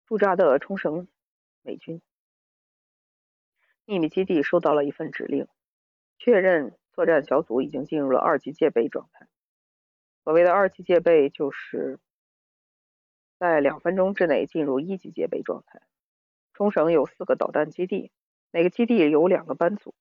[0.07, 1.09] 驻扎的冲绳
[1.63, 2.01] 美军
[3.85, 5.49] 秘密基地收到了一份指令，
[6.19, 9.29] 确认作战小组已经进入了二级戒备状态。
[10.25, 11.99] 所谓的二级戒备，就是。
[13.39, 15.81] 在两分钟之内进入一级戒备状态。
[16.53, 18.13] 冲绳有四个导弹基地，
[18.51, 19.95] 每个基地有两个班组。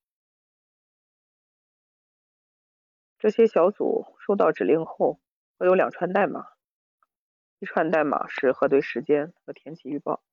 [3.17, 5.21] 这些小组收到指令后
[5.57, 6.49] 会有两串代码，
[7.59, 10.23] 一串代码是核对时间和天气预报，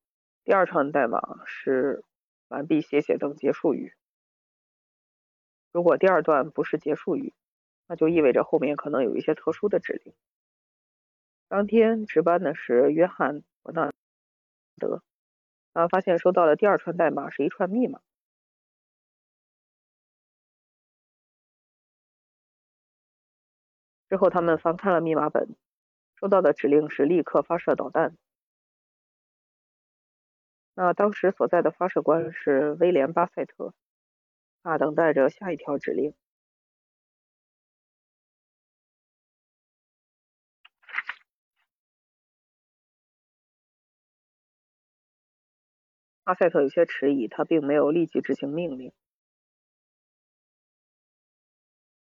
[0.44, 2.04] 第二串代码是
[2.48, 3.94] 完毕写写等结束语。
[5.72, 7.34] 如果第二段不是结束语，
[7.88, 10.14] 那就意味着后面可能有一些特殊的指令。
[11.48, 13.92] 当天值班的是约翰·伯纳
[14.78, 15.02] 德，
[15.74, 18.00] 他发现收到的第二串代码是一串密码。
[24.08, 25.56] 之后，他们翻看了密码本，
[26.18, 28.16] 收到的指令是立刻发射导弹。
[30.74, 33.72] 那当时所在的发射官是威廉·巴塞特，
[34.62, 36.14] 他等待着下一条指令。
[46.24, 48.92] 巴塞特有些迟疑，他并没有立即执行命令。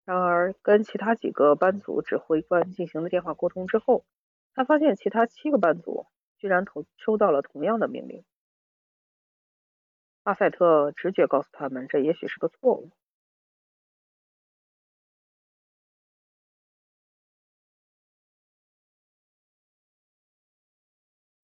[0.05, 4.05] 然而，跟其他几个班组指挥官进行了电话沟通之后，
[4.53, 6.05] 他发现其他七个班组
[6.37, 8.23] 居然同收到了同样的命令。
[10.23, 12.91] 阿塞特直觉告诉他们，这也许是个错误。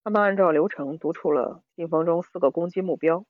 [0.03, 3.25] 他们按照流程读出了信封中四个攻击目标，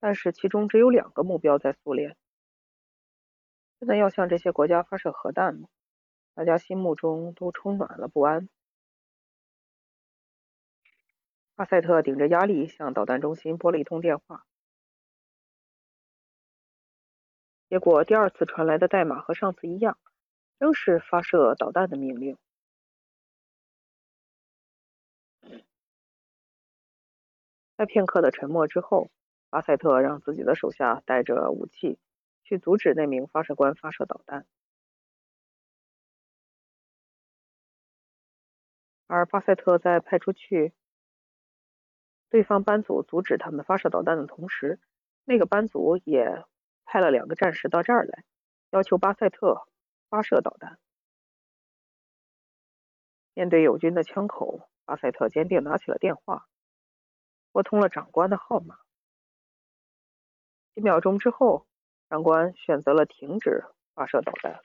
[0.00, 2.16] 但是其中只有两个目标在苏联。
[3.78, 5.68] 现在要向这些国家发射核弹吗？
[6.34, 8.48] 大家心目中都充满了不安。
[11.54, 14.44] 阿塞特顶着压力向导弹中心拨了一通电话，
[17.68, 19.98] 结果第二次传来的代码和上次一样。
[20.58, 22.36] 仍是发射导弹的命令。
[27.78, 29.10] 在片刻的沉默之后，
[29.50, 31.98] 巴塞特让自己的手下带着武器
[32.44, 34.46] 去阻止那名发射官发射导弹。
[39.08, 40.72] 而巴塞特在派出去
[42.28, 44.78] 对方班组阻止他们发射导弹的同时，
[45.24, 46.44] 那个班组也
[46.84, 48.22] 派了两个战士到这儿来，
[48.70, 49.66] 要求巴塞特
[50.08, 50.78] 发射导弹。
[53.34, 56.46] 面对友军的枪口，巴塞特坚定拿起了电话，
[57.50, 58.78] 拨通了长官的号码。
[60.80, 61.66] 几秒钟之后，
[62.08, 64.62] 长官选择了停止发射导弹。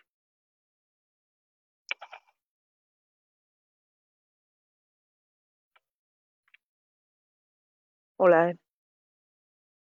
[8.15, 8.57] 后来，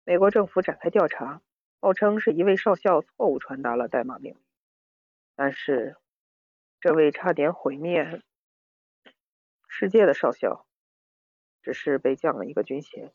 [0.04, 1.42] 美国政府展开调查，
[1.78, 4.42] 报称是一位少校错误传达了代码命令。
[5.34, 5.98] 但是，
[6.80, 8.22] 这位差点毁灭
[9.68, 10.66] 世界的少校，
[11.60, 13.12] 只是被降了一个军衔。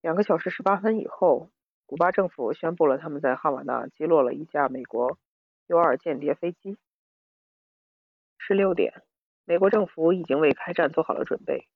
[0.00, 1.50] 两个小时十八分以后，
[1.86, 5.18] 古巴政府宣布了他们在哈瓦那击落了一架美国
[5.66, 6.76] U-2 间谍飞机。
[8.38, 9.02] 十六点。
[9.46, 11.66] 美国政府已经为开战做好了准备。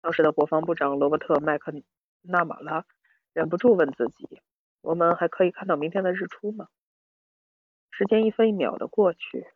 [0.00, 1.74] 当时的国防部长罗伯特·麦克
[2.22, 2.86] 纳马拉
[3.34, 4.40] 忍不住问自己
[4.80, 6.68] ：“我们还可以看到明天的日出吗？”
[7.92, 9.46] 时间一分一秒的过去，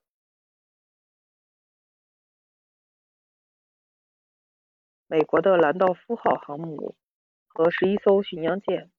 [5.12, 6.96] 美国的兰道夫号航母
[7.46, 8.90] 和十一艘巡洋舰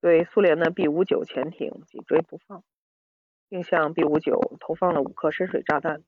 [0.00, 2.64] 对苏联的 B-59 潜艇紧追不放。
[3.50, 6.02] 并向 B-59 投放了五颗深水炸弹。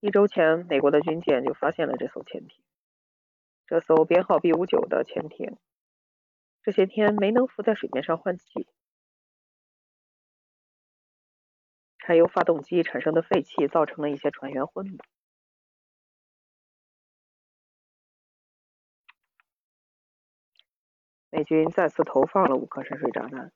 [0.00, 2.60] 一周前，美国的军舰就发现了这艘潜艇。
[3.68, 5.56] 这艘编号 B-59 的潜艇
[6.64, 8.66] 这些天没能浮在水面上换气，
[11.98, 14.98] 柴油发动机产生的废气造成了一些船员昏迷。
[21.30, 23.52] 美军再次投放了五颗深水炸弹。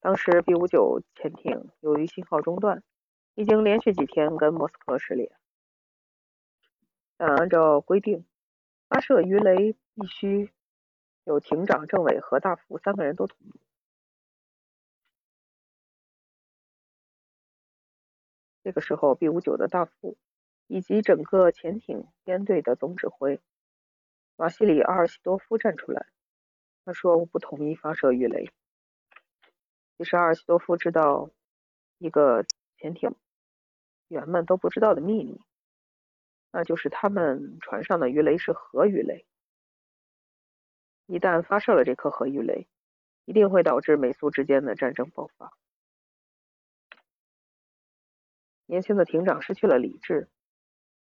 [0.00, 2.82] 当时 B-59 潜艇由于信号中断，
[3.34, 5.32] 已经连续几天跟莫斯科失联。
[7.16, 8.26] 但按照规定，
[8.88, 10.52] 发射鱼雷必须
[11.24, 13.60] 有艇长、政委和大副三个人都同意。
[18.62, 20.18] 这个时候，B-59 的大副
[20.66, 23.40] 以及整个潜艇编队的总指挥
[24.36, 26.06] 瓦西里·阿尔西多夫站出来，
[26.84, 28.50] 他说：“我不同意发射鱼雷。”
[29.96, 31.30] 其实，阿尔西多夫知道
[31.98, 32.44] 一个
[32.76, 33.14] 潜艇
[34.08, 35.40] 员们都不知道的秘密，
[36.50, 39.26] 那就是他们船上的鱼雷是核鱼雷。
[41.06, 42.66] 一旦发射了这颗核鱼雷，
[43.24, 45.56] 一定会导致美苏之间的战争爆发。
[48.66, 50.28] 年轻的艇长失去了理智，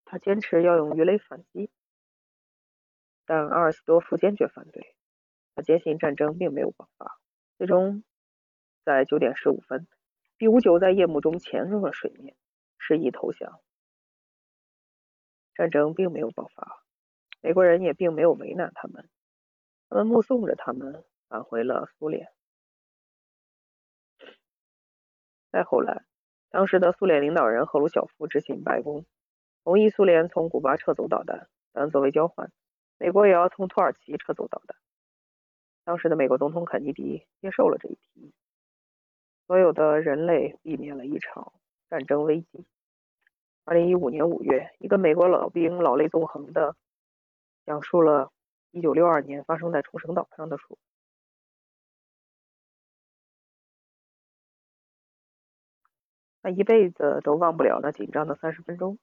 [0.04, 1.70] 他坚持要用鱼雷反击，
[3.24, 4.96] 但阿尔西多夫坚决反对。
[5.54, 7.18] 他坚信战争并没有爆发，
[7.58, 8.02] 最终。
[8.84, 9.86] 在九点十五分
[10.36, 12.36] ，B-59 在夜幕中潜入了水面，
[12.76, 13.62] 示意投降。
[15.54, 16.84] 战争并没有爆发，
[17.40, 19.08] 美国人也并没有为难他们，
[19.88, 22.30] 他们目送着他们返回了苏联。
[25.50, 26.04] 再后来，
[26.50, 29.06] 当时的苏联领导人赫鲁晓夫执行白宫，
[29.62, 32.52] 同意苏联从古巴撤走导弹，但作为交换，
[32.98, 34.76] 美国也要从土耳其撤走导弹。
[35.84, 38.32] 当时的美国总统肯尼迪接受了这一提议。
[39.46, 41.52] 所有的人类避免了一场
[41.90, 42.64] 战争危机。
[43.64, 46.76] 二零一五年五月，一个美国老兵老泪纵横的
[47.66, 48.32] 讲述了
[48.70, 50.64] 一九六二年发生在冲绳岛上的事。
[56.42, 58.98] 他一辈子都忘不了那紧张的三十分钟，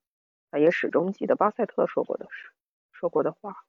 [0.51, 2.51] 他也始终记得巴塞特说过的事，
[2.91, 3.65] 说过的话。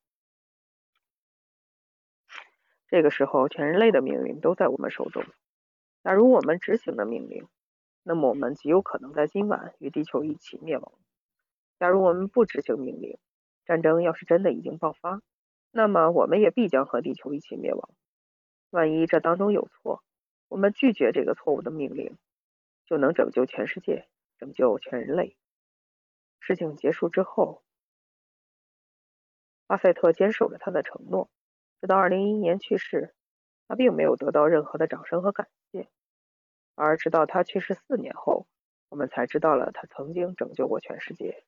[2.92, 5.24] 这个时候，全人类的命运都在我们手中。
[6.04, 7.48] 假如我们执行了命令，
[8.02, 10.92] 那么我们极有可能在今晚与地球一起灭亡。
[11.78, 13.16] 假如我们不执行命令，
[13.64, 15.22] 战争要是真的已经爆发，
[15.70, 17.88] 那么我们也必将和地球一起灭亡。
[18.68, 20.04] 万一这当中有错，
[20.48, 22.18] 我们拒绝这个错误的命令，
[22.84, 25.34] 就能拯救全世界，拯救全人类。
[26.40, 27.62] 事情结束之后，
[29.66, 31.30] 巴塞特坚守着他的承诺，
[31.82, 33.12] 直到2011年去世。
[33.68, 35.88] 他并没有得到任何的掌声和感谢，
[36.74, 38.46] 而直到他去世四年后，
[38.90, 41.42] 我们才知道了他曾经拯救过全世界。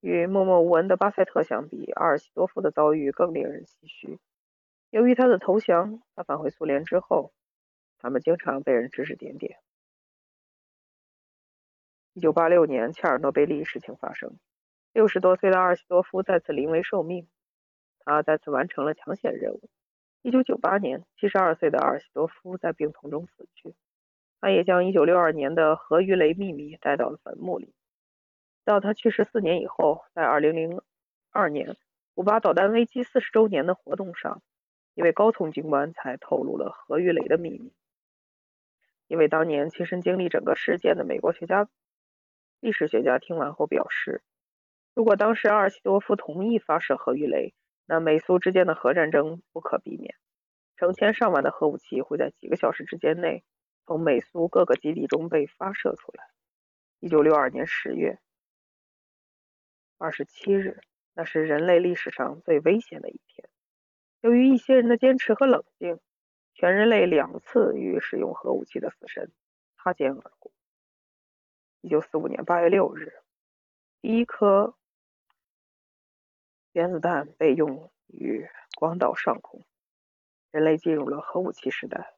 [0.00, 4.20] 与默默无闻的巴塞特相比，阿尔西多夫的遭遇更令人唏嘘。
[4.90, 7.32] 由于他的投降，他返回苏联之后，
[7.98, 9.58] 他们经常被人指指点点。
[12.12, 14.38] 一九八六年，切尔诺贝利事情发生，
[14.92, 17.28] 六十多岁的阿尔西多夫再次临危受命。
[18.08, 19.68] 他再次完成了抢险任务。
[20.22, 23.74] 一九九八年，七十二岁的阿尔西多夫在病痛中死去。
[24.40, 27.74] 他也将一九六二年的核鱼雷秘密带到了坟墓里。
[28.64, 30.80] 到他去世四年以后，在二零零
[31.30, 31.76] 二年
[32.14, 34.40] 古巴导弹危机四十周年的活动上，
[34.94, 37.74] 一位高层军官才透露了核鱼雷的秘密。
[39.06, 41.68] 一位当年亲身经历整个事件的美国学家、
[42.60, 44.22] 历史学家听完后表示
[44.94, 47.54] ：“如果当时阿尔西多夫同意发射核鱼雷，
[47.88, 50.14] 那美苏之间的核战争不可避免。
[50.76, 53.42] 成千上万的核武器会在几个小时之间内
[53.86, 56.30] 从美苏各个基地中被发射出来。”
[57.00, 58.20] 一九六二年十月
[59.96, 60.80] 二十七日，
[61.14, 63.48] 那是人类历史上最危险的一天。
[64.20, 65.98] 由于一些人的坚持和冷静。
[66.60, 69.30] 全人类两次与使用核武器的死神
[69.76, 70.50] 擦肩而过。
[71.82, 73.12] 一九四五年八月六日，
[74.00, 74.74] 第一颗
[76.72, 78.46] 原子弹被用于
[78.76, 79.64] 广岛上空，
[80.50, 82.14] 人类进入了核武器时代。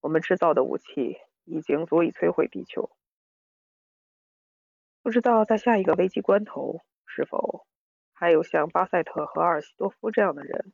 [0.00, 2.90] 我们制造的武器已经足以摧毁地球。
[5.02, 7.66] 不知道在下一个危机关头，是否
[8.12, 10.72] 还有像巴塞特和阿尔西多夫这样的人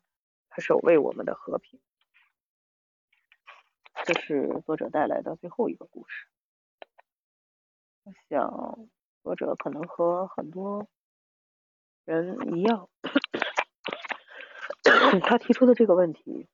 [0.51, 1.81] 来守卫我们的和平。
[4.05, 6.27] 这是作者带来的最后一个故事。
[8.05, 8.89] 我想，
[9.23, 10.89] 作者可能和很多
[12.05, 12.89] 人一样，
[15.23, 16.49] 他提出的这个问题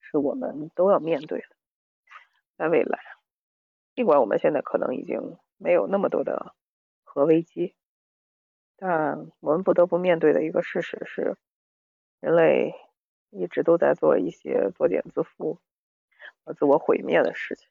[0.00, 1.46] 是我们都要面对的。
[2.56, 2.98] 在未来，
[3.94, 6.54] 尽管我们现在可能已经没有那么多的
[7.02, 7.74] 核危机，
[8.76, 11.36] 但我们不得不面对的一个事实是，
[12.20, 12.74] 人类
[13.30, 15.58] 一直都在做一些作茧自缚。
[16.42, 17.68] 和自我毁灭的事情。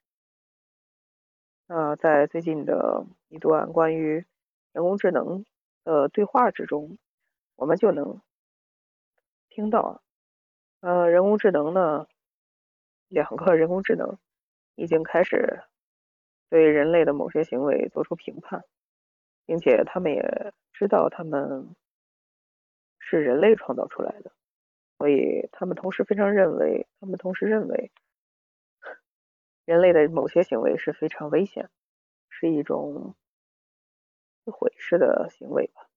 [1.66, 4.24] 那在最近的一段关于
[4.72, 5.44] 人工智能
[5.84, 6.98] 呃对话之中，
[7.56, 8.20] 我们就能
[9.48, 10.02] 听到，
[10.80, 12.06] 呃，人工智能呢，
[13.08, 14.18] 两个人工智能
[14.74, 15.62] 已经开始
[16.48, 18.64] 对人类的某些行为做出评判，
[19.46, 21.74] 并且他们也知道他们
[22.98, 24.32] 是人类创造出来的，
[24.98, 27.90] 所以他们同时非常认为，他们同时认为。
[29.66, 31.70] 人类的某些行为是非常危险，
[32.28, 33.14] 是一种
[34.44, 35.88] 毁式的行为吧。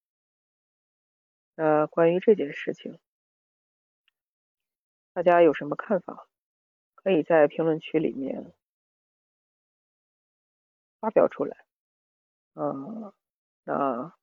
[1.55, 2.99] 那关于这件事情，
[5.13, 6.27] 大家有什么看法？
[6.95, 8.53] 可以在评论区里面
[10.99, 11.65] 发表出来。
[12.53, 13.11] 嗯，
[13.65, 14.13] 那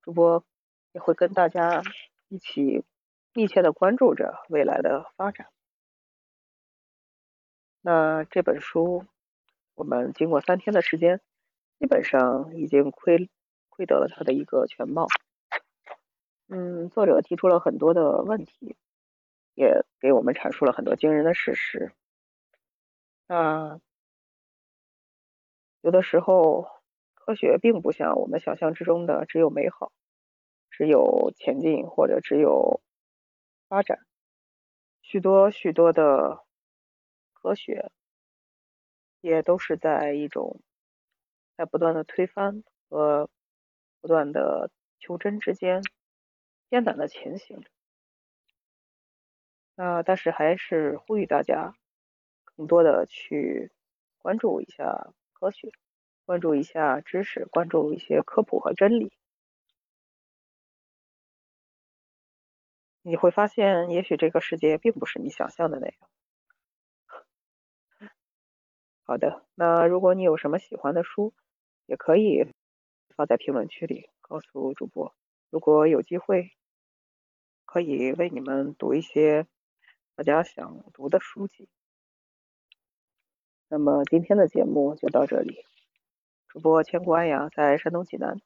[0.00, 0.42] 主播
[0.92, 1.82] 也会跟大家
[2.28, 2.84] 一起
[3.34, 5.52] 密切的关注着未来的发展。
[7.82, 9.06] 那这本书，
[9.74, 11.20] 我们经过三天的时间，
[11.80, 13.30] 基本上已经窥
[13.70, 15.06] 窥得了它的一个全貌。
[16.46, 18.76] 嗯，作者提出了很多的问题，
[19.54, 21.92] 也给我们阐述了很多惊人的事实。
[23.26, 23.80] 那
[25.80, 26.68] 有的时候，
[27.14, 29.90] 科学并不像我们想象之中的只有美好，
[30.70, 32.82] 只有前进或者只有
[33.68, 34.00] 发展，
[35.00, 36.44] 许多许多的。
[37.42, 37.90] 科学
[39.22, 40.60] 也都是在一种
[41.60, 43.28] 在不断的推翻和
[44.00, 45.82] 不断的求真之间
[46.70, 47.62] 艰难的前行。
[49.74, 51.74] 那但是还是呼吁大家
[52.46, 53.70] 更多的去
[54.16, 55.70] 关注一下科学，
[56.24, 59.12] 关注一下知识，关注一些科普和真理。
[63.02, 65.94] 你会发现，也许这个世界并不是你想象的那样。
[69.02, 71.34] 好的，那如果你有什么喜欢的书，
[71.90, 72.46] 也可以
[73.16, 75.12] 发在评论区里告诉主播。
[75.50, 76.52] 如果有机会，
[77.64, 79.48] 可以为你们读一些
[80.14, 81.68] 大家想读的书籍。
[83.66, 85.64] 那么今天的节目就到这里，
[86.46, 88.40] 主播千古安阳在山东济南，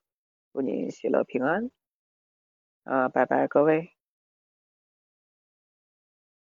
[0.50, 1.70] 祝您喜乐平安。
[2.84, 3.90] 啊，拜拜，各位。